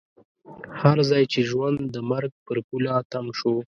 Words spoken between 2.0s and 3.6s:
مرګ پر پوله تم شو.